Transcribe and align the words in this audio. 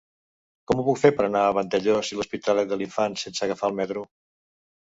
Com 0.71 0.79
ho 0.79 0.85
puc 0.87 0.99
fer 1.01 1.11
per 1.19 1.25
anar 1.27 1.43
a 1.49 1.51
Vandellòs 1.57 2.11
i 2.13 2.19
l'Hospitalet 2.21 2.73
de 2.73 2.81
l'Infant 2.81 3.19
sense 3.25 3.47
agafar 3.49 3.71
el 3.73 3.81
metro? 3.83 4.09